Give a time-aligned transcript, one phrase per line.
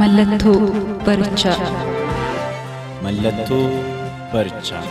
[0.00, 0.58] Mallattoo
[1.06, 1.70] barichaa.
[3.04, 3.64] Mallattoo
[4.32, 4.84] barichaa.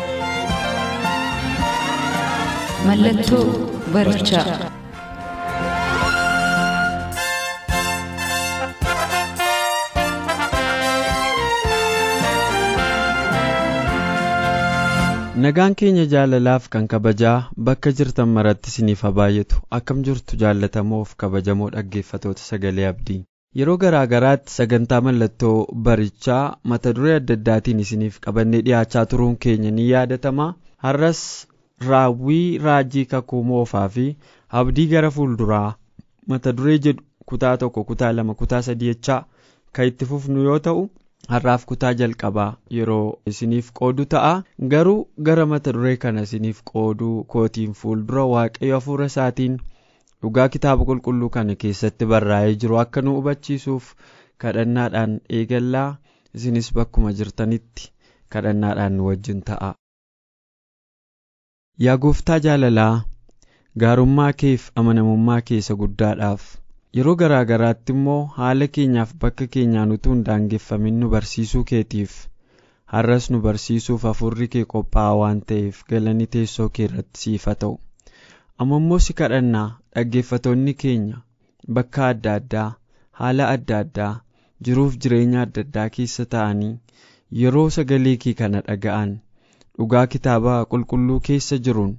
[2.87, 3.45] Mallattoo
[3.93, 4.71] barichaa.
[15.45, 17.35] Nagaan keenya jaalalaaf kan kabajaa
[17.69, 23.19] bakka jirtan maratti isiniif haa baay'atu akkam jirtu jaallatamoof kabajamoo dhaggeeffatoota sagalee abdii.
[23.59, 25.55] Yeroo garaa garaatti sagantaa mallattoo
[25.87, 30.47] barichaa mata duree adda addaatiin isiniif qabannee dhiyaachaa turuun keenya ni yaadatama.
[30.87, 31.21] Har'as
[31.89, 34.05] raawwii raajii kakuu moofaa fi
[34.61, 35.67] abdii gara fuulduraa
[36.33, 39.21] mata duree jedhu kutaa tokko kutaa lama kutaa sadii jechaa
[39.77, 40.83] kan itti fufnu yoo ta'u
[41.33, 44.33] har'aaf kutaa jalqabaa yeroo isiniif qoodu ta'a
[44.75, 49.57] garuu gara mata duree kana isiniif qooduu kootiin fuuldura waaqayyo hafuura isaatiin
[50.21, 53.89] dhugaa kitaaba qulqulluu kana keessatti barraa'ee jiru akka nu hubachiisuuf
[54.43, 55.87] kadhannaadhaan eegallaa
[56.39, 57.89] isinis bakkuma jirtanitti
[58.35, 59.71] kadhannaadhaan nu wajjin ta'a.
[61.85, 62.93] Yaa gooftaa jaalalaa
[63.83, 66.45] gaarummaa keef amanamummaa keessa guddaadhaaf
[66.99, 72.13] yeroo garaa garaatti immoo haala keenyaaf bakka keenyaan utuu hin daangeffamin nu barsiisuu keetiif
[72.93, 77.75] har'as nu barsiisuuf hafuurri kee qophaa'aa waan ta'eef galanni teessoo kee irratti siif haa ta'u.
[78.63, 81.17] Amma immoo si kadhannaa dhaggeeffatoonni keenya
[81.77, 82.67] bakka adda addaa
[83.21, 84.11] haala adda addaa
[84.67, 86.73] jiruuf jireenya adda addaa keessa ta'anii
[87.41, 89.13] yeroo sagalee kee kana dhaga'an
[89.77, 91.93] dhugaa kitaaba qulqulluu keessa jiruun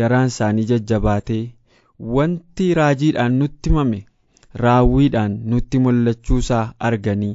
[0.00, 1.42] garaan isaanii jajjabaatee
[2.16, 4.00] wanti raajiidhaan nutti himame
[4.64, 7.34] raawwiidhaan nutti mul'achuusaa arganii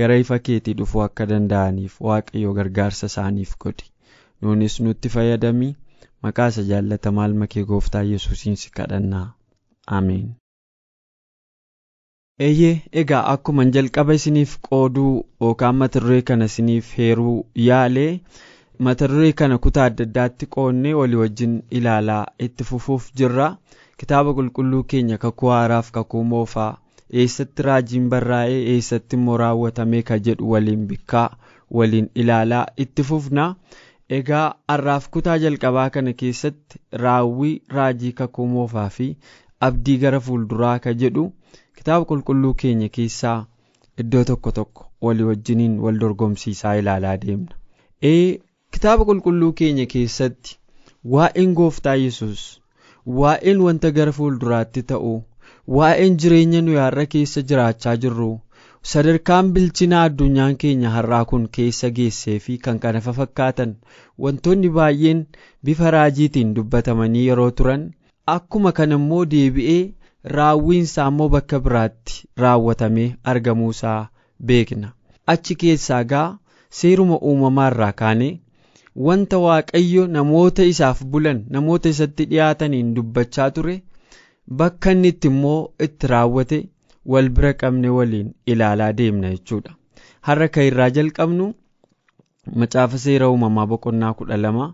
[0.00, 3.90] gara ifa keetii dhufuu akka danda'aniif waaqayyo gargaarsa isaaniif godhi
[4.42, 5.72] nuunis nutti fayyadamii.
[6.26, 9.26] Maqaa isa jaallatamaa ilma kee gooftaa yesuusiin si kadhannaa
[9.98, 10.28] ameen.
[12.46, 15.10] eeyyee egaa akkuma jalqaba isiniif qooduu
[15.46, 17.34] yookaan mata duree kana isiniif heeruu
[17.66, 18.12] yaalee
[18.86, 23.48] mata duree kana kutaa adda addaatti qoodnee walii wajjin ilaalaa itti fufuuf jirra
[24.02, 26.70] kitaaba qulqulluu keenya kakuu haaraaf kakuu moofaa
[27.22, 31.28] eessatti raajiin barraa'ee eessatti immoo raawwatamee ka jedhu waliin bikkaa
[31.80, 33.44] waliin ilaalaa itti fufna.
[34.16, 39.06] Egaa har'aaf kutaa jalqabaa kana keessatti raawwii raajii kakuu moofaa fi
[39.68, 41.24] abdii gara fuulduraa ka jedhu
[41.80, 43.36] kitaaba qulqulluu keenya keessaa
[44.04, 47.54] iddoo tokko tokko walii wajjiniin wal dorgomsiisaa ilaalaa deemna.
[48.10, 48.38] Ee
[48.76, 50.58] kitaaba qulqulluu keenya keessatti
[51.16, 52.42] waa'een gooftaa yesus
[53.20, 55.14] waa'een wanta gara fuulduraatti ta'u
[55.78, 58.30] waa'een jireenya nuyi har'a keessa jiraachaa jirru.
[58.90, 63.74] Sadarkaan bilchinaa addunyaan keenya har'aa kun keessa geessee fi kan kana fakkaatan
[64.24, 65.20] wantoonni baay'een
[65.68, 67.84] bifa raajiitiin dubbatamanii yeroo turan
[68.36, 69.82] akkuma kana immoo deebi'ee
[70.38, 74.00] raawwiinsaa immoo bakka biraatti raawwatamee argamuusaa
[74.50, 74.92] beekna
[75.36, 76.26] achi keessaa gaa
[76.80, 78.32] seeruma uumamaa irraa kaanee
[79.08, 83.78] wanta waaqayyo namoota isaaf bulan namoota isatti dhiyaataniin dubbachaa ture
[84.60, 86.58] bakka inni itti immoo itti raawwate.
[87.06, 89.74] Wal bira qabne waliin ilaalaa deemna jechuudha.
[90.26, 91.54] Har'a kan irraa jalqabnu
[92.60, 94.66] macaafa seera uumamaa boqonnaa kudha lama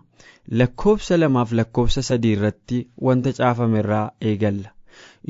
[0.61, 4.69] lakkoofsa lamaaf lakkoofsa sadii irratti wanta caafame irraa eegalla.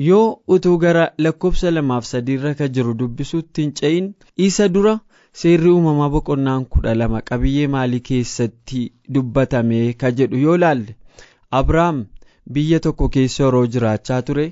[0.08, 4.12] Yoo utuu gara lakkoofsa lamaaf sadii irra ka jiru dubbisuutti hin ce'in
[4.46, 4.94] isa dura
[5.42, 8.80] seerri uumamaa boqonnaan kudha lama qabiyyee maalii keessatti
[9.14, 10.96] dubbatame ka jedhu yoo laalle
[11.60, 12.00] abrahaam
[12.56, 14.46] biyya tokko keessa yeroo jiraachaa ture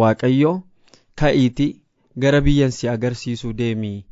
[0.00, 0.52] waaqayyo
[1.22, 1.68] ka'iiti
[2.24, 4.04] gara biyyan si agarsiisuu deemii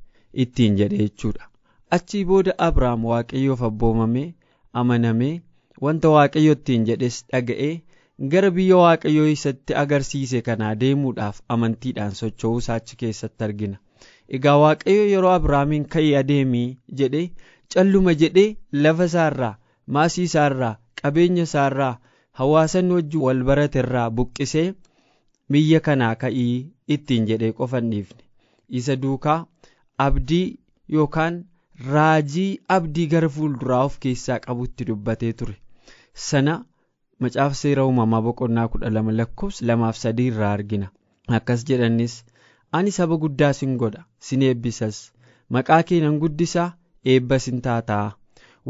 [0.44, 1.48] ittiin jedhe jechuudha.
[1.96, 4.28] Achii booda abrahaam waaqayyoof abboomamee
[4.82, 5.34] amanamee
[5.86, 7.72] wanta waaqayyo ittiin jedhes dhaga'ee
[8.34, 13.76] gara biyya waaqayyoo isatti agarsiise kanaa deemuudhaaf amantiidhaan socho'uu isaa achi keessatti argina.
[14.38, 16.66] Egaa waaqayyo yeroo abrahaamiin ka'ii adeemii
[17.02, 17.22] jedhe
[17.74, 18.48] calluma jedhee
[18.86, 19.54] lafa isaarraa
[19.96, 21.92] maasii isaarraa qabeenya isaarraa
[22.40, 24.66] hawaasan wajjin wal barate irraa buqqisee
[25.50, 26.54] biyya kanaa ka'ii
[26.94, 28.22] ittiin jedhee qofan dhiifne.
[28.78, 29.38] Isa duukaa
[30.06, 30.58] abdii
[30.96, 31.37] yookaan
[31.93, 35.56] raajii abdii gara fuulduraa of keessaa qabutti dubbatee ture.
[36.28, 36.54] Sana
[37.20, 40.88] macaafa seera uumamaa boqonnaa kudha lama lakkoofsa lamaaf sadii irraa argina.
[41.38, 42.16] Akkas jedhanis
[42.72, 44.99] ani saba guddaa sin godha sin eebbisas.
[45.54, 46.69] Maqaa kee nan guddisaa
[47.14, 48.06] eebba sin taataa.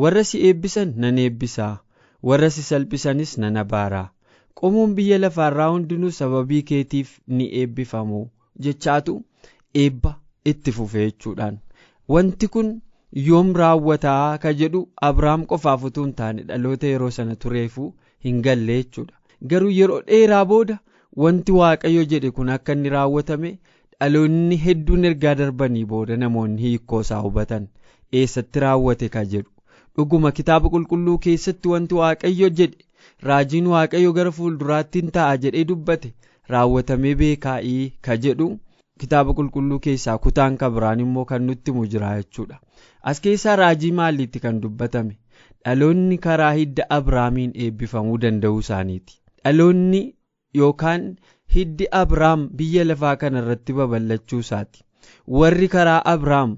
[0.02, 1.74] Warra si eebbisan nan eebbisaa.
[2.22, 4.06] Warra si salphisanis nan abaaraa
[4.60, 8.20] qomoon biyya lafaarraa hundinuu sababii keetiif ni eebbifamu
[8.66, 9.14] jechaatu
[9.84, 10.12] eebba
[10.52, 11.58] itti fufe jechuudhaan.
[12.14, 12.68] Wanti kun
[13.28, 17.88] yoom raawwataa ka jedhu abrahaam qofaaf utuu hin taane dhaloota yeroo sana tureefuu
[18.28, 19.14] hin galle jechuudha.
[19.52, 20.78] Garuu yeroo dheeraa booda
[21.24, 23.52] wanti waaqayyo jedhe kun akka inni raawwatame
[24.00, 27.68] dhaloonni hedduun ergaa darbanii booda namoonni hiikoo isaa hubatan
[28.22, 29.50] eessatti raawwate ka jedhu?
[29.96, 32.84] Dhuguma kitaaba qulqulluu keessatti wanti waaqayyo jedhe
[33.22, 36.12] raajiin waaqayyo gara fuulduraatti hin ta'a jedhee dubbate.
[36.54, 38.48] Raawwatamee beekaa'ii ka jedhu
[39.02, 42.60] kitaaba qulqulluu keessaa kutaan ka biraan immoo kan nutti himu jira jechuudha.
[43.02, 45.16] As keessaa raajii maaliitti kan dubbatame?
[45.64, 49.18] Dhaloonni karaa hidda abrahaamiin eebbifamuu danda'uu isaaniiti.
[49.44, 50.02] Dhaloonni
[50.60, 51.08] yookaan
[51.54, 54.84] hiddi abrahaam biyya lafaa kana irratti babal'achuu isaati.
[55.40, 56.56] Warri karaa abrahaam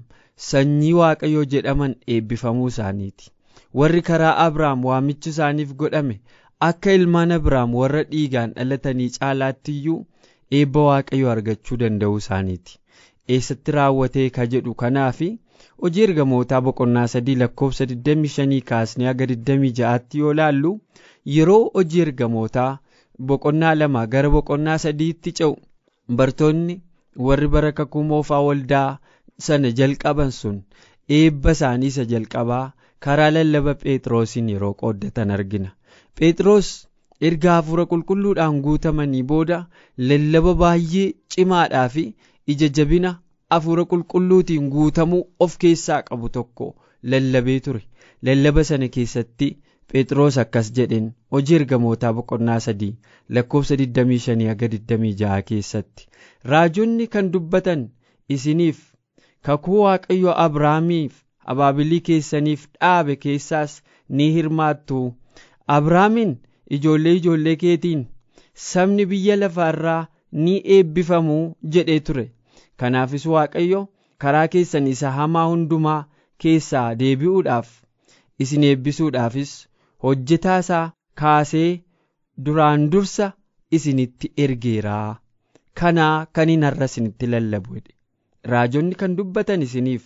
[0.49, 3.31] sanyii waaqayyoo jedhaman eebbifamuu isaaniiti.
[3.73, 6.21] Warri karaa abrahaam waamichi isaaniif godhame
[6.67, 9.99] akka ilmaan abrahaam warra dhiigaan dhalatanii caalaattiyyuu
[10.59, 12.77] eebba waaqayyoo argachuu danda'uu isaaniiti.
[13.35, 15.29] Eessatti raawwatee ka jedhu kanaafi
[15.83, 20.73] hojii ergamootaa boqonnaa sadii lakkoofsa 25 kaasnee haga 26tti yoo laallu
[21.35, 22.69] yeroo hojii ergamootaa
[23.31, 25.55] boqonnaa lama gara boqonnaa sadiitti ce'u
[26.21, 26.79] bartoonni
[27.29, 28.87] warri bara kakuu moofaa waldaa
[29.47, 30.61] sana jalqaban sun
[31.19, 32.63] eebba isaanii isa jalqabaa
[33.07, 35.69] karaa lallaba phexrosiin yeroo qooddatan argina
[36.17, 36.69] phexros
[37.29, 39.57] erga hafuura qulqulluudhaan guutamanii booda
[40.09, 42.03] lallaba baay'ee cimaadhaa fi
[42.53, 43.11] ija jabina
[43.55, 46.67] hafuura qulqulluutiin guutamuu of keessaa qabu tokko
[47.11, 47.81] lallabee ture.
[48.27, 49.47] Lallaba sana keessatti
[49.91, 52.91] phexros akkas jedheen hojii ergamootaa boqonnaa sadii
[53.37, 56.07] lakkoofsa 25-26 keessatti.
[56.51, 57.87] Raajonni kan dubbatan
[58.35, 58.79] isiniif
[59.49, 61.13] kakuu waaqayyo abrahaamiif
[61.53, 64.99] abaabilii keessaniif dhaabe keessaas ni hirmaattu
[65.77, 66.31] abrahaamiin
[66.77, 68.01] ijoollee ijoollee keetiin
[68.69, 70.01] sabni biyya lafaarraa
[70.45, 71.37] ni eebbifamu
[71.75, 72.25] jedhee ture.
[72.79, 73.81] Kanaafis waaqayyo
[74.23, 75.99] karaa keessan isa hamaa hundumaa
[76.43, 77.69] keessaa deebi'uudhaaf
[78.45, 79.53] isin eebbisuudhaafis
[80.03, 80.85] hojjetaa isaa
[81.21, 81.69] kaasee
[82.45, 83.31] duraan dursa
[83.77, 85.19] isinitti ergeeraa
[85.81, 87.81] kanaa kaniin har'a isinitti lallabu
[88.53, 90.05] raajonni kan dubbatan isiniif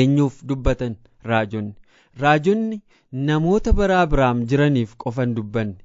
[0.00, 0.96] eenyuuf dubbatan
[1.30, 1.74] raajonni.
[2.20, 2.76] Raajonni
[3.12, 5.76] namoota bara abrahaam jiraniif qofan dubbanne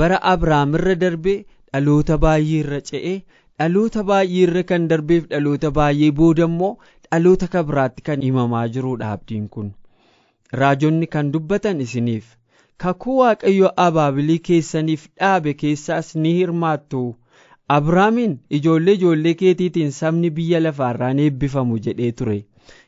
[0.00, 1.36] bara abrahaam irra darbee
[1.72, 3.14] dhaloota baay'ee irra ce'ee
[3.58, 6.72] dhaloota baay'ee irra kan darbeef dhaloota baay'ee booda immoo
[7.10, 9.70] dhaloota kabiraatti kan himamaa jiruudha abdiin kun.
[10.52, 12.26] Raajonni kan dubbatan isiniif
[12.84, 17.00] kakuu waaqayyo abaabilii keessaniif dhaabe keessaas ni hirmaattu
[17.78, 22.36] abrahaamiin ijoollee ijoollee keetiitiin sabni biyya lafaarraan eebbifamu jedhee ture.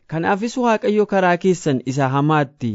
[0.06, 2.70] Kanaafis waaqayyo karaa keessan isa hamaatti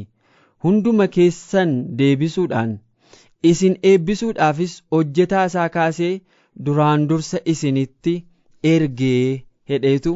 [0.64, 1.72] hunduma keessan
[2.02, 2.74] deebisuudhaan
[3.52, 6.12] isin eebbisuudhaafis hojjetaa isaa kaasee
[6.68, 8.14] duraan dursa isinitti
[8.74, 10.14] ergee hedheetu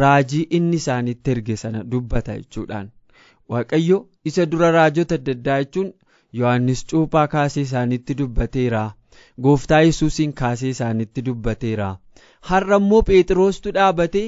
[0.00, 2.88] raajii inni isaanitti erge sana dubbata jechuudhaan.
[3.52, 3.98] Waaqayyo
[4.30, 5.92] isa dura raajota adda addaa jechuun
[6.40, 8.82] yohannis cuuphaa kaasee isaanitti dubbateera
[9.46, 11.86] gooftaa yesuusiin kaasee isaanitti dubbateera
[12.50, 14.26] har'a immoo phexrostu dhaabatee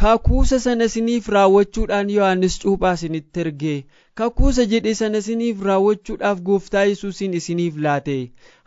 [0.00, 3.78] kakuusa sana isiniif raawwachuudhaan yohannis cuuphaa isinitti ergee
[4.20, 8.16] kakuusa jedhe sana isiniif raawwachuudhaaf gooftaa yesuusiin isiniif laate.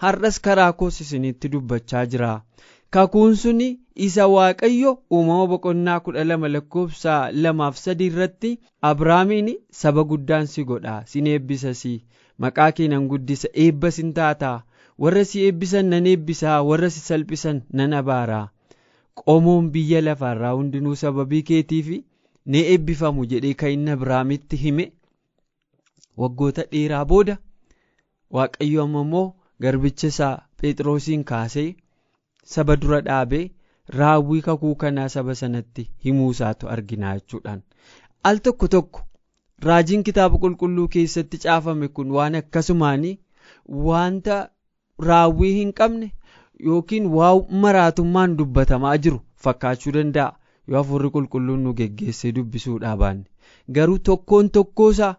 [0.03, 2.31] Har'as karaa koos isinitti dubbachaa jira.
[2.93, 3.69] Kakuun suni
[4.07, 8.51] isa waaqayyo uumama boqonnaa kudha lama lakkoofsa lamaaf sadii irratti
[8.91, 9.49] abrahaamiin
[9.81, 11.95] saba guddaan si godha sin eebbisasi
[12.45, 14.53] maqaa kee nan guddisa eebba sin taata.
[14.99, 18.45] Warra si eebbisan nan eebbisaa warra si salphisan nan abaaraa
[19.25, 21.87] qomoon biyya lafaarraa hundinuu sababii keetiif
[22.53, 24.85] ni eebbifamu jedhee kan abrahaamitti hime.
[26.21, 27.37] Waggoota dheeraa booda
[28.37, 29.25] waaqayyo amma immoo
[29.65, 31.67] garbicha isaa phexrosiin kaasee
[32.55, 33.43] saba dura dhaabee
[33.99, 37.61] raawwii kakuu kanaa saba sanatti himuu isaatu argina jechuudhaan.
[38.23, 39.01] Al tokko tokko
[39.69, 43.17] raajiin kitaaba qulqulluu keessatti caafame kun waan akkasumaanii
[43.89, 44.37] wanta
[45.09, 46.11] raawwii hin qabne
[46.69, 47.33] yookiin waa
[47.65, 50.33] maraatummaan dubbatamaa jiru fakkaachuu danda'a.
[50.67, 53.25] Yoo hafuurri qulqulluun nu geggeessee dubbisuudhaa baanne.
[53.71, 55.15] Garuu tokkoon tokkoosaa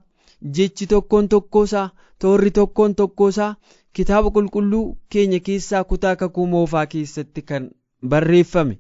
[0.59, 1.89] jechi tokkoon tokkoosaa
[2.25, 3.55] toorri tokkoon tokkoosaa
[3.93, 7.71] kitaaba qulqulluu keenya keessaa kutaa kakuu moofaa keessatti kan
[8.15, 8.79] barreeffame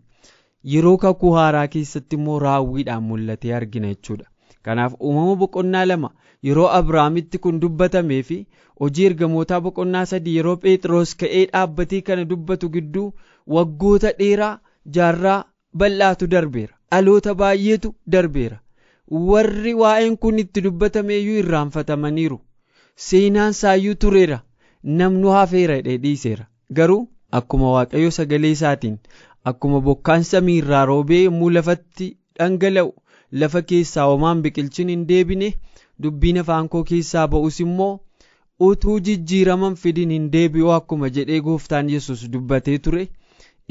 [0.75, 4.26] yeroo kakuu haaraa keessatti immoo raawwiidhaan mul'atee argina jechuudha.
[4.62, 6.10] Kanaaf uumama boqonnaa lama
[6.48, 8.38] yeroo abrahaamitti kun dubbatamee fi
[8.80, 13.06] hojii ergamootaa boqonnaa sadii yeroo phexros ka'ee dhaabbatee kana dubbatu gidduu
[13.56, 14.52] waggoota dheeraa
[14.98, 15.38] jaarraa
[15.82, 16.74] bal'aatu darbeera.
[16.92, 18.58] Dhaloota baay'eetu darbeera.
[19.30, 22.38] Warri waa'een kun itti dubbatameeyyuu irraanfatamaniiru.
[23.06, 24.38] Seenaan saayyuu tureera.
[25.00, 26.46] Namnu hafeera dhiiseera.
[26.76, 27.02] Garuu
[27.40, 28.98] akkuma waaqayyo sagalee isaatiin
[29.50, 32.92] akkuma bokkaan samii irraa roobee yommuu lafatti dhangala'u
[33.42, 35.48] lafa keessaa homaan biqilchin hin deebine
[36.02, 37.92] dubbiin afaan koo keessaa ba'us immoo
[38.68, 43.04] utuu jijjiiraman fidin hin deebi'u akkuma jedhee gooftaan yesus dubbatee ture.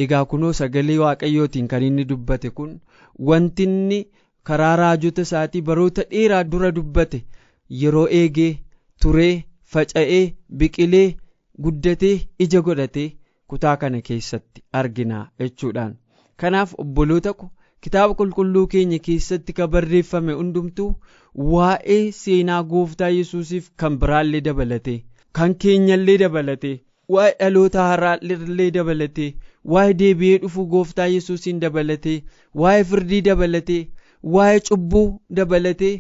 [0.04, 2.72] Egaa kunoo sagalee waaqayyootiin kan inni dubbate kun
[3.30, 4.00] wanti inni
[4.50, 7.22] karaa raajota isaatii baroota dheeraa dura dubbate
[7.82, 8.50] yeroo eegee
[9.02, 9.34] turee
[9.76, 10.24] faca'ee
[10.64, 11.06] biqilee
[11.68, 12.16] guddatee
[12.48, 13.08] ija godhatee
[13.54, 15.96] kutaa kana keessatti argina jechuudhaan.
[16.42, 17.50] Kanaaf obboloota ko
[17.86, 20.90] kitaaba qulqulluu keenya keessatti kan barreeffame hundumtuu
[21.54, 24.98] waa'ee seenaa gooftaa yesuusiif kan biraallee dabalatee
[25.40, 26.76] kan keenyallee dabalatee
[27.16, 29.30] waa'ee dhaloota haraallee dabalatee
[29.76, 32.16] waa'ee deebi'ee dhufuu gooftaa yesuusiin dabalatee
[32.64, 33.82] waa'ee firdii dabalatee
[34.38, 35.06] waa'ee cubbuu
[35.42, 35.94] dabalatee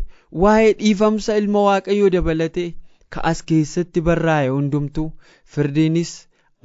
[0.45, 2.67] waa'ee dhiifamsa ilma waaqayyoo dabalatee
[3.15, 5.09] ka as keessatti barraa'e hundumtuu
[5.55, 6.13] firdiinis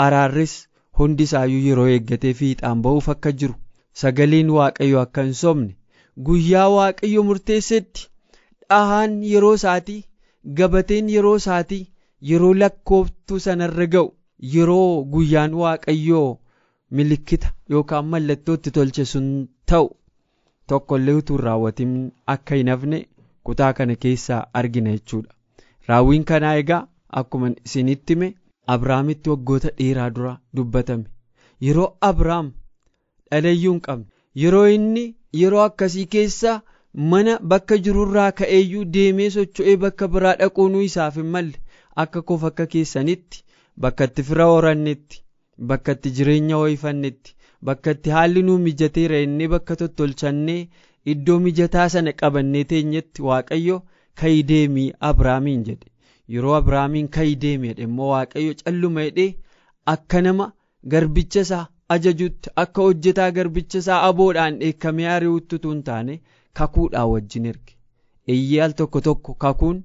[0.06, 0.54] araarris
[1.00, 3.54] hundi isaayyuu yeroo eeggatee fiixaan ba'uuf akka jiru
[4.02, 5.76] sagaleen waaqayyo akka hin sobne
[6.28, 8.06] guyyaa waaqayyo murteessetti
[8.70, 10.00] dhahaan yeroo isaatii
[10.60, 11.82] gabateen yeroo isaatii
[12.32, 14.12] yeroo lakkooftuu sanarra ga'u
[14.56, 16.28] yeroo guyyaan waaqayyoo
[16.98, 19.26] milikkita yookaan mallattootti tolche sun
[19.72, 19.88] ta'u
[20.72, 21.96] tokkollee utuu hin raawwatin
[22.34, 23.00] akka hin hafne
[23.48, 25.34] kutaa kana keessaa argina jechuudha.
[25.88, 26.80] raawwiin kanaa egaa
[27.20, 28.28] akkuma isinitti hime
[28.74, 31.04] abrahaamitti waggoota dheeraa dura dubbatame
[31.68, 32.50] yeroo abrahaam
[33.30, 34.06] dhalayyuu hin qabne
[34.44, 35.04] yeroo inni
[35.42, 36.54] yeroo akkasii keessa
[37.12, 41.58] mana bakka jirurraa ka'eeyyuu deemee socho'ee bakka biraa dhaquunuu isaaf hin malle.
[42.02, 43.42] Akka koof akka keessanitti
[43.84, 45.22] bakka itti fira horannetti
[45.72, 47.34] bakka itti jireenya ho'ifannetti
[47.70, 50.60] bakka itti haalli nuu mijateera innee bakka tottolchannee
[51.14, 53.78] iddoo mijataa sana qabannee teenyetti waaqayyo
[54.22, 55.88] ka'i deemii abrahaamiin jedhe.
[56.34, 59.30] Yeroo abrahaamiin ka'i deemi jedhe immoo waaqayyo calluma jedhee
[59.94, 60.50] akka nama
[60.94, 66.16] garbicha isaa ajajutti akka hojjetaa garbicha isaa aboodhaan dheekkamee ari'utti utuu hin taane
[66.60, 67.76] kakuudhaan wajjin erge.
[68.34, 69.78] Eeyyee al tokko tokko kakuun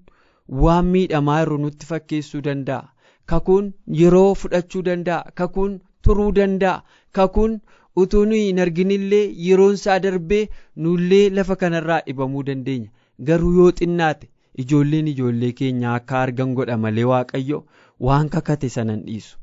[0.63, 2.83] waan miidhamaa irru nutti fakkeessuu danda'a.
[3.31, 3.71] Kakuun
[4.01, 5.31] yeroo fudhachuu danda'a.
[5.41, 6.81] Kakuun turuu danda'a.
[7.19, 7.55] Kakuun
[8.03, 10.43] utuu nuyi hin arginillee yeroon isaa darbee
[10.75, 12.89] nullee lafa kanarraa dhibamuu dandeenya.
[13.29, 14.29] Garuu yoo xinnaate
[14.63, 17.63] ijoolleen ijoollee keenya akka argan godha malee waaqayyo
[18.09, 19.37] waan kakate sanan dhiisu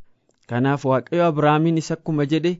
[0.52, 2.52] kanaaf waaqayyo abrahaamiinis akkuma jedhe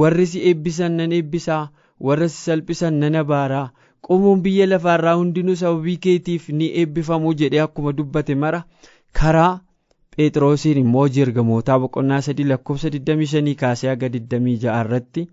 [0.00, 1.62] warri si eebbisan nan eebbisaa
[2.08, 3.64] warra si salphisan nan abaaraa
[4.08, 8.60] qomoon biyya lafaarraa hundinuu sababii keetiif ni eebbifamuu jedhee akkuma dubbate mara.
[9.20, 9.60] Karaa
[10.16, 15.24] phexrosiin immoo hojii ergamootaa boqonnaa sadii lakkoofsa 25 kaasee haga 26 irratti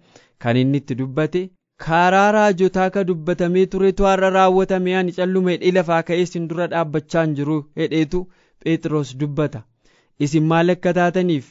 [0.46, 1.42] kan inni itti dubbate.
[1.86, 7.24] Karaa raajotaa ka dubbatamee turetu har'a raawwatame ani calluma hidhee lafaa ka'ee isin dura dhaabbachaa
[7.26, 8.22] hin jiru hedheetu
[8.64, 9.64] phexros dubbata.
[10.20, 11.50] Isin maal akka taataniif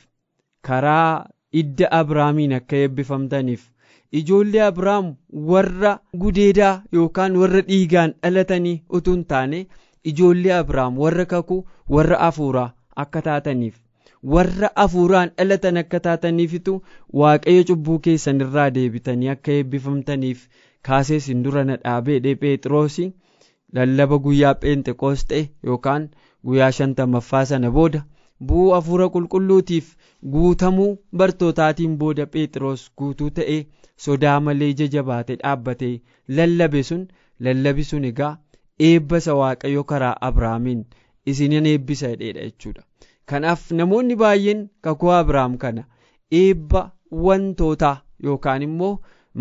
[0.68, 1.26] karaa
[1.62, 3.62] idda abrahaamiin akka eebbifamtaniif.
[4.20, 5.14] Ijoollee abrahaam
[5.52, 5.92] warra
[6.24, 9.62] gudeedaa yookaan warra dhiigaan dhalatanii utuu hin taane
[10.12, 11.64] ijoollee abrahaam warra kakuu
[11.96, 12.68] warra afuuraa
[13.04, 13.74] akka taataniif.
[14.34, 16.74] Warra afuuraan dhalatan akka taataniifitu
[17.22, 20.46] waaqayyo cubbuu keessan irraa deebitanii akka eebbifamtaniif
[20.88, 23.10] kaasee isin dura na dhaabeedhe phexrosi
[23.78, 26.08] lallaba guyyaa pheenxeqoosxee yookaan
[26.46, 28.02] guyyaa shantamaffaa sana booda
[28.50, 29.90] bu'uu hafuura qulqulluutiif
[30.34, 30.88] guutamuu
[31.20, 33.58] bartootaatiin booda phexros guutuu ta'ee
[34.06, 35.92] sodaa malee ija jabaate dhaabbatee
[36.38, 37.04] lallabe sun
[37.48, 38.32] lallabi sun egaa
[38.88, 40.84] eebba isa waaqayyo karaa abrahaamiin
[41.32, 42.82] isinin eebbisa jedheedha jechuudha.
[43.30, 45.84] kanaaf namoonni baay'een kakuu abrahaam kana
[46.40, 46.82] eebba
[47.28, 47.96] wantootaa
[48.28, 48.92] yookaan immoo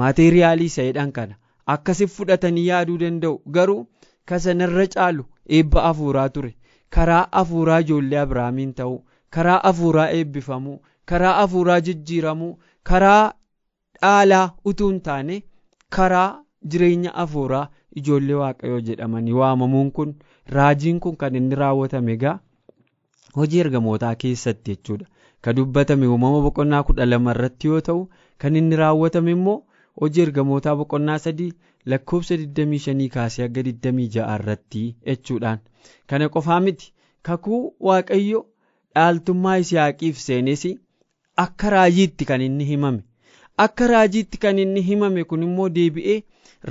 [0.01, 1.35] maateeriyaalii sa'edhaan kana
[1.73, 3.41] akkasiif fudhatanii yaaduu danda'u.
[3.55, 3.88] Garuu
[4.31, 5.25] kasanarra caalu
[5.57, 6.51] eebba afuuraa ture
[6.95, 9.00] karaa afuuraa ijoollee abrahaamiin ta'uu
[9.38, 10.77] karaa afuuraa eebbifamuu
[11.12, 12.51] karaa afuuraa jijjiiramuu
[12.91, 13.33] karaa
[14.01, 15.39] dhaalaa utuu hin taane
[15.97, 16.27] karaa
[16.73, 17.65] jireenya afuuraa
[18.01, 20.13] ijoollee waaqayyoo jedhamanii waamamuun kun
[20.57, 22.38] raajiin kun kan inni raawwatame egaa
[23.35, 25.05] hojii ergamootaa keessatti jechuudha.
[25.41, 28.01] Kan dubbatame uumama boqonnaa kudha lama irratti yoo ta'u
[28.43, 29.55] kan inni raawwatame immoo
[30.01, 31.51] hojii ergamootaa boqonnaa sadii
[31.92, 35.60] lakkoofsa 25 kaasee hanga 26 irratti jechuudhaan
[36.08, 36.94] kana qofaa miti.
[37.28, 38.40] Kakuu waaqayyo
[38.96, 40.63] dhaaltummaa isiyaaqiif seenes
[41.44, 43.04] akka raajiitti kan inni himame.
[43.66, 46.18] Akka raajiitti kan inni himame kun immoo deebi'ee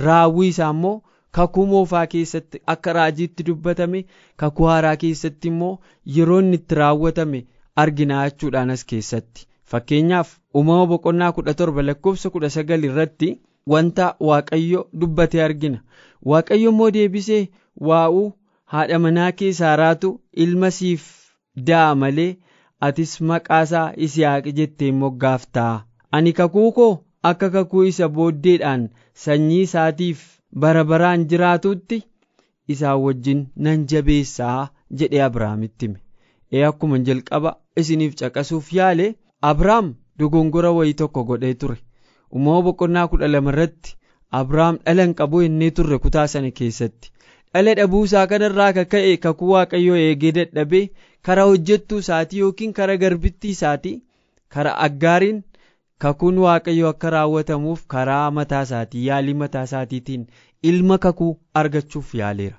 [0.05, 0.93] raawwii isaa immoo
[1.37, 4.03] kakuu moofaa keessatti akka raajiitti dubbatame
[4.43, 5.71] kakuu haaraa keessatti immoo
[6.17, 7.41] yeroo itti raawwatame
[7.83, 9.47] argina jechuudhaan as keessatti.
[9.71, 13.29] Fakkeenyaaf uumama boqonnaa kudha torba lakkoofsa kudha sagal irratti
[13.71, 15.79] wanta waaqayyo dubbate argina
[16.31, 17.43] waaqayyo immoo deebisee
[17.89, 18.25] waa'uu
[18.73, 20.11] haadha manaa kee saaraatu
[20.45, 21.05] ilma siif
[21.69, 22.31] da'a malee
[22.87, 25.73] atis maqaasaa Yisihaaq jettee moggaaftaa
[26.17, 26.91] ani kakuu koo
[27.31, 28.87] akka kakuu isa booddeedhaan
[29.25, 30.23] sanyii isaatiif
[30.63, 32.01] bara baraan jiraatutti
[32.75, 34.67] isaa wajjin nan jabeessaa
[34.99, 35.99] jedhee Abrahaamitti hime.
[36.53, 37.51] Ee akkuma jalqaba
[37.81, 39.07] isiniif caqasuuf yaale
[39.51, 39.87] Abrahaam
[40.19, 41.77] dogongora wayii tokko godhee ture.
[42.35, 43.95] Uumama boqonnaa kudha lama irratti
[44.41, 47.11] Abrahaam dhala hin qabu jennee turre kutaa sana keessatti.
[47.53, 50.83] Dhala dhabuu isaa kanarraa akka ka'e kakuu waaqayyoo eegee dadhabee
[51.29, 53.93] karaa hojjettuu isaatii yookiin karaa garbittii isaatii
[54.55, 55.43] karaa aggaariin
[56.05, 60.25] kakuun waaqayyoo akka raawwatamuuf karaa mataa isaatii yaalii mataa isaatiitiin
[60.71, 62.57] ilma kakuu argachuuf yaaleera.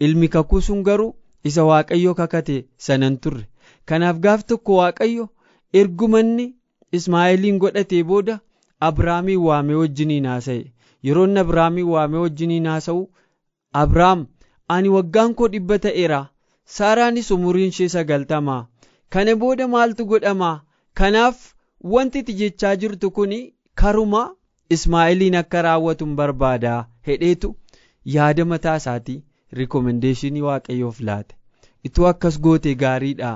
[0.00, 1.10] Ilmi kakuu sun garuu
[1.50, 3.44] isa waaqayyo kakate sanan turre.
[3.88, 5.28] Kanaaf gaaf tokko waaqayyo
[5.80, 6.46] ergumanni
[6.98, 8.34] Ismaa'eeliin godhatee booda
[8.88, 10.64] Abrahaamiin waamee wajjiniin haasa'e.
[11.08, 13.02] Yeroo inni Abrahaamiin waamee wajjiniin haasa'u
[13.82, 14.26] Abrahaam
[14.76, 16.20] ani waggaan koo dhibba ta'eera.
[16.76, 18.66] Saaraanis umuriin ishee sagaltamaa.
[19.10, 20.60] Kana booda maaltu godhamaa?
[20.94, 21.42] Kanaaf
[21.94, 23.32] wanti ati jechaa jirtu kun
[23.82, 24.22] karuma
[24.74, 26.74] Ismaa'eeliin akka raawwatu hin barbaada
[27.06, 27.48] hedheetu
[28.14, 29.22] yaada mataa isaatii
[29.58, 31.36] rikomendeeshinii waaqayyoof laate.
[31.84, 33.32] Ituu akkas goote gaariidha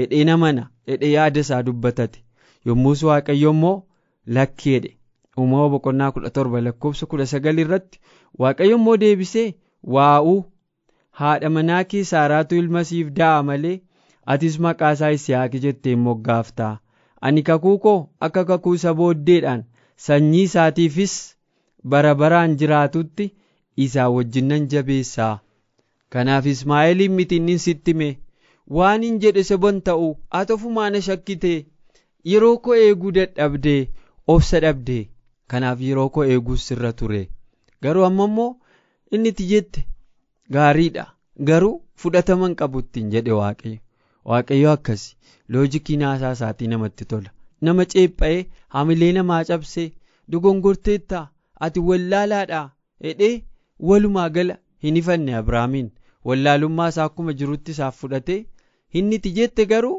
[0.00, 2.20] hedhee namana hedhee yaada isaa dubbatate.
[2.66, 3.82] Yommus waaqayyo immoo
[4.36, 4.90] lakkeedhe.
[5.38, 8.00] Uumama boqonnaa kudha torba lakkoofsa kudha sagal irratti
[8.42, 9.46] waaqayyo immoo deebisee
[9.96, 10.38] waa'uu
[11.20, 13.76] haadha manaa kee saaraatu ilma siif da'a malee
[14.34, 16.74] atis maqaa isaa Yisihaaq jettee moggaaftaa.
[17.26, 19.62] Ani kakuu koo akka kakuu isa booddeedhaan
[20.06, 21.14] sanyii isaatiifis
[21.94, 23.28] bara baraan jiraatutti
[23.86, 25.34] isaa wajjin nan jabeessaa.
[26.12, 28.10] Kanaaf Ismaa'eeliin miti inni sitti hime
[28.76, 30.06] waan hin jedhe sabon ta'u
[30.40, 31.52] ati ofumaa na shakkite
[32.32, 33.80] yeroo koo eeguu dadhabdee
[34.34, 35.02] obsa dhabdee
[35.52, 37.22] kanaaf yeroo koo eeguus sirra ture.
[37.82, 38.50] Garuu amma immoo
[39.16, 39.84] inni itti jette
[40.56, 41.04] gaariidha
[41.50, 43.78] garuu fudhatama hin qabu ittiin jedhe waaqayyo.
[44.30, 45.16] Waaqayyo akkasi
[45.48, 47.30] loojikii naasaa isaatii namatti tola.
[47.60, 48.42] Nama ceepha'ee
[48.76, 49.86] hamilee namaa cabsee
[50.32, 51.24] dogongorteettaa
[51.66, 52.60] ati wallaalaadha
[53.06, 53.34] hedhee
[53.90, 55.88] walumaa gala hin ifanne abrahaamiin
[56.30, 58.38] wallaalummaa isaa akkuma jirutti isaaf fudhatee
[59.00, 59.96] inni itti jette garuu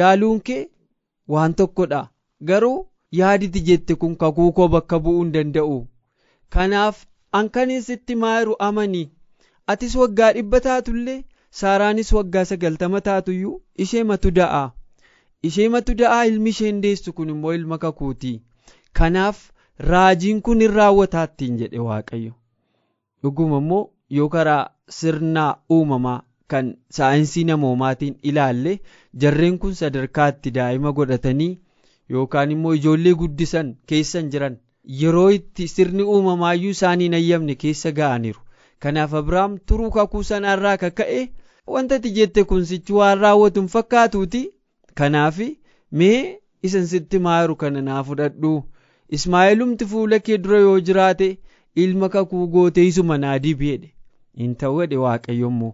[0.00, 0.60] yaaluun kee
[1.34, 2.00] waan tokkodha
[2.52, 2.76] garuu
[3.18, 5.78] yaaditi jette kun kakuu koo bakka bu'uu hin danda'u.
[6.56, 7.04] Kanaaf
[7.40, 9.06] ankaniin sitti maayiru amanii
[9.74, 11.18] atis waggaa dhibba taatullee
[11.60, 14.62] saaraanis waggaa sagaltama taatuyyuu ishee matu da'a.
[15.48, 18.34] Ishee matu da'aa ilmi isheen deessu kun immoo ilma kakuutii
[19.00, 19.38] kanaaf
[19.92, 22.32] raajiin kun hin raawwataattiin jedhe waaqayyo.
[23.22, 23.84] Dhuguma immoo
[24.18, 26.18] yoo karaa sirnaa uumamaa
[26.52, 26.68] kan
[26.98, 28.72] saayinsii namoomaatiin ilaalle
[29.24, 31.50] jarreen kun sadarkaatti daa'ima godhatanii
[32.14, 34.56] yookaan immoo ijoollee guddisan keessan jiran.
[35.00, 38.40] Yeroo itti sirni uumamaayyuu isaanii hin ayyamne keessa ga'aniiru.
[38.84, 41.20] Kanaaf abrahaam turuu kakuu sanaarraa akka ka'e
[41.74, 44.42] wanta ati jette kun sichi waan raawwatu hin fakkaatuuti.
[44.94, 45.38] Kanaaf
[46.02, 48.54] mee isan sitti maayiru kana naa fudhadhu.
[49.18, 51.28] Ismaa'eelumti fuula kee dura yoo jiraate
[51.84, 53.92] ilma kakuu gootee isuma naa dibeedhe
[54.42, 55.72] hin ta'u jedhe waaqayyo immoo.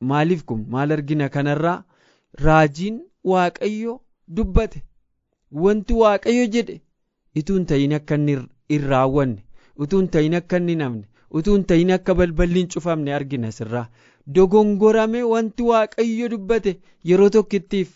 [0.00, 0.64] Maaliif kun?
[0.74, 1.78] Maal argina kanarraa?
[2.44, 2.98] Raajiin
[3.32, 4.00] waaqayyo
[4.36, 4.82] dubbate
[5.52, 6.80] wanti waaqayyo jedhe
[7.40, 8.36] utuu hin ta'in akka inni
[8.72, 9.42] hin raawwanne
[9.84, 11.04] utuu hin ta'in akka inni namne
[11.40, 13.86] utuu hin ta'in akka balballi hin cufamne argina sirraa.
[14.36, 16.72] Dogongorame wanti waaqayyo dubbate
[17.10, 17.90] yeroo tokkittiif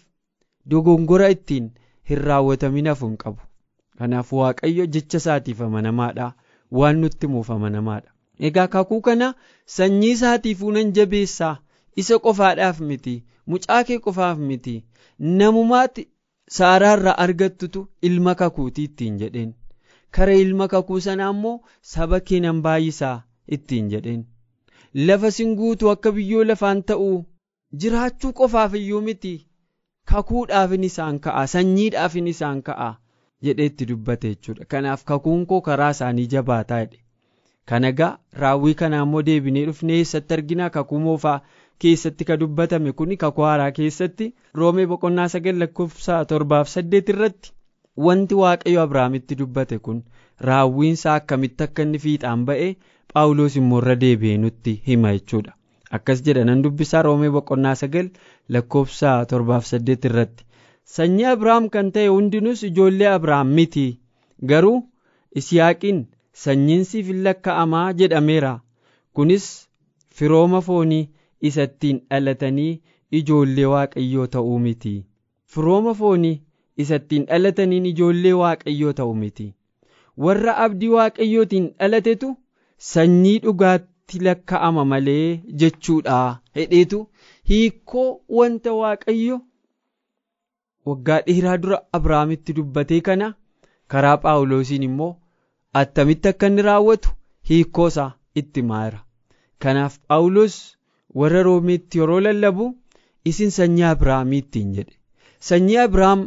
[0.66, 1.70] dogongora ittiin
[2.10, 3.40] hin raawwatamin hafu hin qabu.
[3.98, 6.32] Kanaaf waaqayyo jecha isaatiif amanamaadha.
[6.70, 8.10] Waan nutti himuuf amanamaadha.
[8.38, 9.34] Egaa kakuu kana
[9.66, 11.56] sanyii isaatiifuu nan jabeessaa
[11.96, 14.74] isa qofaadhaaf miti mucaa kee qofaaf miti
[15.18, 16.08] namumaatti
[16.58, 19.50] saaraarraa argattutu ilma kakuutii ittiin jedheen.
[20.16, 21.56] Kara ilma kakuu sanaa immoo
[21.92, 23.16] saba kee nan baay'isaa
[23.56, 24.24] ittiin jedheen.
[25.08, 27.18] Lafa sin guutu akka biyyoo lafaan ta'uu
[27.82, 29.34] jiraachuu qofaaf iyyuu miti.
[30.10, 32.88] Kakuudhaafin isaan ka'a sanyiidhaafin isaan ka'a
[33.48, 34.64] jedhee itti dubbate jechuudha.
[34.74, 36.98] Kanaaf kakuun koo karaa isaanii jabaataa jedhe.
[37.68, 40.70] Kana egaa raawwii kana immoo deebinee dhufnee eessatti argina?
[40.70, 41.40] Kakuu moofaa
[41.84, 44.26] keessatti ka dubbatame kun kakuu haaraa keessatti
[44.62, 47.52] roomee boqonnaa sagal lakkoofsa torbaaf saddeet irratti
[48.06, 50.02] wanti waaqayyo abrahaamitti dubbate kun
[50.48, 52.68] raawwiinsaa akkamitti akka inni fiixaan ba'e
[53.12, 55.52] phaawulos immoo irra deebi'ee nutti hima jechuudha.
[55.96, 58.08] Akkas jedha nan dubbisaa roomee boqonnaa sagal
[58.56, 60.44] lakkoofsa torbaaf saddeet irratti.
[60.96, 63.86] Sanyii abrahaam kan ta'e hundinuus ijoollee abrahaam miti
[64.52, 64.76] garuu
[65.42, 65.98] isiyaaqiin
[66.44, 68.52] sanyiin siif hin lakka'amaa jedhameera.
[69.14, 69.46] Kunis
[70.20, 71.02] firooma foonii
[71.48, 72.80] isa ittiin dhalatanii
[73.18, 74.94] ijoollee waaqayyoo ta'uu miti.
[75.52, 76.34] Firooma foonii
[76.84, 79.46] isa ittiin dhalataniin ijoollee waaqayyoo ta'uu miti.
[80.24, 82.30] Warra abdii waaqayyootiin dhalatetu
[82.92, 86.18] sanyii dhugaatti lakka'ama malee jechuudha
[86.56, 87.00] hedheetu.
[87.48, 89.40] Hiikoo wanta waaqayyo
[90.90, 93.28] waggaa dheeraa dura abrahaamitti dubbatee kana
[93.94, 95.10] karaa phaawulosiin immoo
[95.80, 97.10] attamitti akka inni raawwatu
[97.50, 98.10] hiikoosaa
[98.42, 99.00] itti maara.
[99.62, 100.56] Kanaaf phaawulos
[101.22, 102.66] warra roomeetti yeroo lallabu
[103.30, 104.94] isin sanyii abrahaamiittiin jedhe
[105.48, 106.22] sanyii abrahaam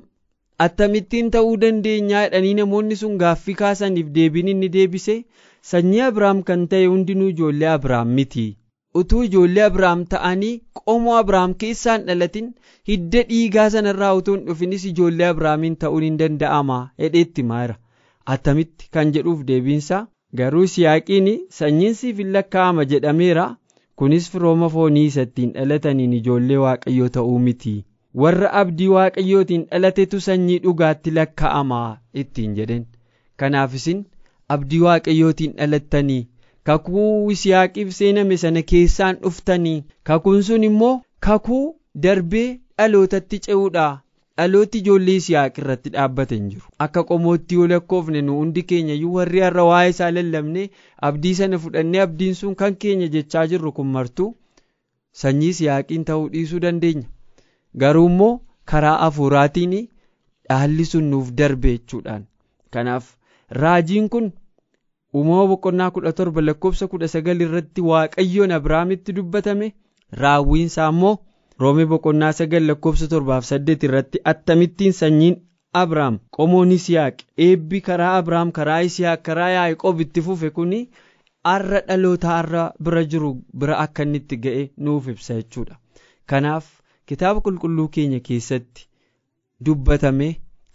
[0.66, 5.16] attamittiin ta'uu dandeenyaa jedhanii namoonni sun gaaffii kaasaniif deebiin inni deebise
[5.72, 8.46] sanyii abrahaam kan ta'e hundinuu ijoollee abrahaam miti
[9.02, 12.50] utuu ijoollee abrahaam ta'anii qomoo abrahaam keessaan dhalatin
[12.92, 17.78] hidda dhiigaa sanarraa utuu hin dhufinis ijoollee abrahaamiin ta'uun hin danda'ama hedheetti maara
[18.36, 20.02] attamitti kan jedhuuf deebiinsa
[20.42, 23.48] garuu siyaaqiin sanyiin siif hin lakkaa'ama jedhameera
[24.02, 27.74] kunis firooma foonii isa ittiin dhalataniin ijoollee waaqayyoo ta'uu miti.
[28.22, 31.80] Warra abdii waaqayyootiin dhalatetu sanyii dhugaatti lakkaa'ama
[32.24, 32.86] ittiin jedhen.
[33.38, 34.04] Kanaaf isin
[34.56, 36.22] abdii waaqayyootiin dhalattanii
[36.70, 40.94] kakuu yisihaaqiif seename sana keessaan dhuftanii kakuun sun immoo
[41.28, 41.64] kakuu
[42.04, 43.88] darbee dhalootatti ce'uudha
[44.38, 46.68] dhalooti ijoollee yisihaaq irratti dhaabbate hin jiru.
[46.86, 50.64] Akka qomootti yoo lakkoofne nu hundi keenya iyyuu warri har'a waa'ee isaa lallabne
[51.10, 54.30] abdii sana fudhannee abdiin sun kan keenya jechaa jirru kun martuu
[55.24, 57.08] sanyii yisihaaqiin ta'uu dhiisuu dandeenya.
[57.84, 58.32] Garuu immoo
[58.72, 59.76] karaa hafuuraatiin
[60.50, 62.26] dhaalli sun nuuf darbe jechuudhaan.
[62.72, 63.12] Kanaaf
[63.62, 64.32] raajiin kun
[65.14, 69.68] uumama boqonnaa kudha torba lakkoofsa kudha sagal irratti waaqayyoon abrahaamitti dubbatame
[70.24, 71.16] raawwiinsaa immoo
[71.62, 75.36] roomee boqonnaa sagal lakkoofsa torbaaf saddeet irratti attamittiin sanyiin
[75.82, 80.80] abrahaam qomoon yisihaaq eebbi karaa abrahaam karaa yisihaaq karaa yaaqoob itti fufe kuni
[81.52, 83.32] har'a dhaloota har'a bira jiru
[83.64, 85.78] bira akka inni itti ga'e nuuf ibsa jechuudha.
[86.30, 86.66] Kanaaf
[87.12, 88.88] kitaaba qulqulluu keenya keessatti
[89.66, 90.30] dubbatame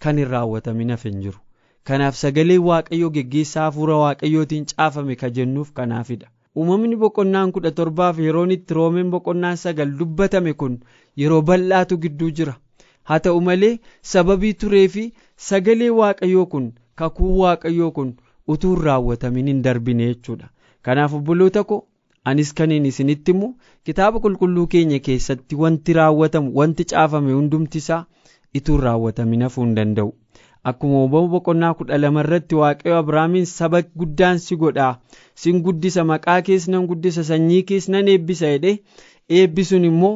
[0.05, 1.39] kan hin raawwatamin hafe hin jiru.
[1.89, 6.29] Kanaaf sagaleen waaqayyoo geggeessaa hafuura waaqayyootiin caafame ka jennuuf kanaafidha
[6.61, 10.79] uumamni boqonnaan kudha torbaaf yeroon itti roomeen boqonnaan sagal dubbatame kun
[11.23, 12.55] yeroo bal'aatu gidduu jira.
[13.09, 13.75] Haa ta'u malee
[14.13, 15.05] sababii turee fi
[15.51, 16.67] sagalee waaqayyoo kun
[17.03, 18.11] kakuu waaqayyoo kun
[18.55, 20.49] utuu hin raawwatamin hin darbine jechuudha.
[20.83, 21.79] Kanaaf obboloota ko
[22.25, 23.55] anis kaniin isinitti immoo
[23.89, 28.05] kitaaba qulqulluu keenya keessatti wanti raawwatamu wanti caafame hundumti isaa
[28.59, 30.13] utuu hin raawwatamin hafuu hin danda'u
[30.71, 34.93] akkuma uumama boqonnaa kudha lama irratti waaqayyo abrahaamiin saba guddaan si godhaa
[35.43, 38.73] sin guddisa maqaa kees nan guddisa sanyii kees nan eebbisa jedhe.
[39.39, 40.15] Eebbisuun immoo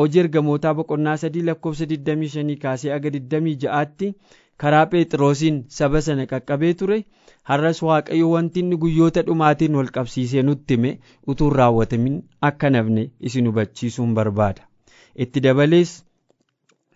[0.00, 4.08] hojii ergamootaa boqonnaa sadii lakkoofsa 25 kaasee aga 26tti
[4.62, 6.98] karaa phexroosiin saba sana qaqqabee ture.
[7.50, 10.92] Har'as waaqayyo wanti inni guyyoota dhumaatiin wal qabsiisee nutti hime
[11.26, 12.16] utuu hin raawwatamin
[12.50, 14.62] akka nafne isin hubachiisuun barbaada.
[15.26, 15.92] Itti dabalees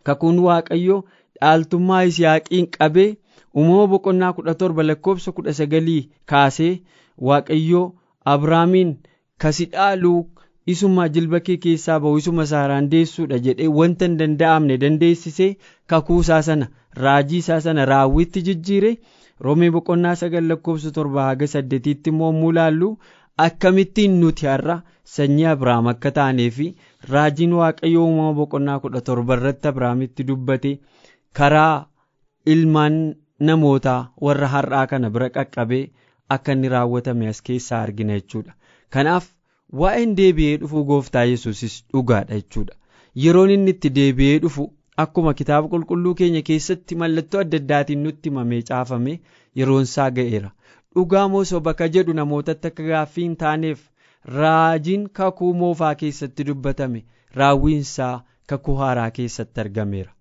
[0.09, 0.97] kakuun waaqayyo
[1.41, 3.09] dhaaltummaa yisihaaqiin qabee
[3.57, 6.01] uumama boqonnaa kudha torba lakkoofsa kudha sagalii
[6.33, 6.73] kaasee
[7.29, 7.83] waaqayyo
[8.35, 8.91] abrahaamiin
[9.45, 10.19] kasi dhaaluu
[10.73, 15.51] isuma jilba kee keessaa ba'u isuma saaraan deessuudha jedhee wanta hin danda'amne dandeessisee
[15.93, 16.69] kakuu isaa sana
[17.05, 18.91] raajii isaa sana raawwitti jijjiire
[19.47, 22.91] roomee boqonnaa sagal lakkoofsa torba haga saddeetiitti immoo mulaallu
[23.47, 24.77] akkamittiin nuti har'a
[25.17, 26.67] sanyii abrahaam akka taanee fi
[27.13, 30.73] raajiin waaqayyo uumama boqonnaa kudha torba irratti abrahaamitti dubbate
[31.39, 31.87] karaa
[32.55, 32.97] ilmaan
[33.51, 35.83] namootaa warra har'aa kana bira qaqqabee
[36.37, 38.53] akka inni raawwatame as keessaa argina jechuudha.
[38.95, 39.29] Kanaaf
[39.83, 42.75] waa'een deebi'ee dhufuu gooftaa yesuusis dhugaadha jechuudha.
[43.25, 44.67] Yeroon inni itti deebi'ee dhufu
[45.05, 49.15] akkuma kitaaba qulqulluu keenya keessatti mallattoo adda addaatiin nutti himamee caafame
[49.63, 50.51] yeroon isaa ga'eera.
[50.95, 53.85] Dhugaa moo soba ka jedhu namootatti akka gaaffii hin taaneef
[54.41, 57.05] raajiin kakuu moofaa keessatti dubbatame
[57.41, 58.15] raawwiinsaa
[58.53, 60.13] kakuu haaraa keessatti argameera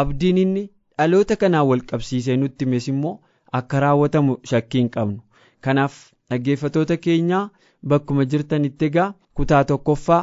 [0.00, 0.62] abdiin inni
[0.98, 3.14] dhaloota kanaan wal qabsiisee nutti himes immoo
[3.58, 5.18] akka raawwatamu shakkii hin qabnu.
[5.60, 5.96] Kanaaf
[6.30, 7.48] dhaggeeffatoota keenyaa
[7.92, 10.20] bakkuma jirtanitti egaa kutaa tokkoffaa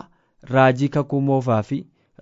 [0.53, 1.79] raajii kakuu moofaa fi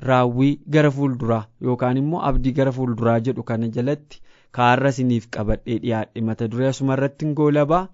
[0.10, 4.22] raawwii gara fuulduraa yookaan immoo abdii gara fuulduraa jedhu kana jalatti
[4.60, 7.88] kaarra isiniif qabadhee dhiyaadhe mata duree asuma irratti goolabaa.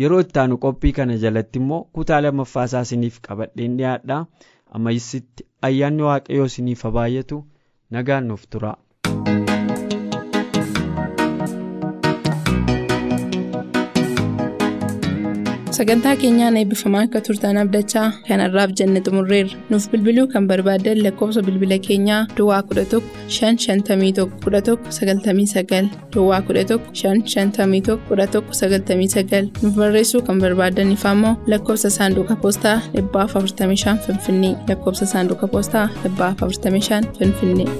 [0.00, 4.18] Yeroo ittaanu qophii kana jalatti immoo kutaa lammaffaasaa isiniif qabadheen dhiyaadha
[4.78, 7.40] ammayisitti ayyaanni waaqayyoo isiniif baay'atu
[7.96, 8.44] nagaan nuuf.
[15.78, 19.58] sagantaa keenyaan eebbifamaa akka turtan abdachaa kanarraaf jenne xumurreerra.
[19.70, 23.00] Nuuf bilbiluu kan barbaaddan lakkoobsa bilbila keenyaa duwwaa 11
[23.36, 32.36] 551 11 99 duwwaa 11 551 11 99 nuuf barreessuu kan barbaadan ifaammoo lakkoobsa saanduqa
[32.44, 34.54] poostaa 45 finfinnee.
[34.68, 37.70] Lakkoobsa saanduqa poostaa 45 finfinnee.